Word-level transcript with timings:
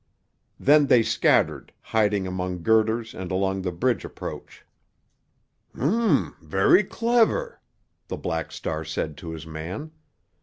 Then 0.59 0.87
they 0.87 1.03
scattered, 1.03 1.71
hiding 1.79 2.25
among 2.25 2.63
girders 2.63 3.13
and 3.13 3.29
along 3.31 3.61
the 3.61 3.71
bridge 3.71 4.03
approach. 4.03 4.65
"Um! 5.77 6.35
Very 6.41 6.83
clever!" 6.83 7.61
the 8.07 8.17
Black 8.17 8.51
Star 8.51 8.83
said 8.83 9.15
to 9.17 9.29
his 9.29 9.45
man. 9.45 9.91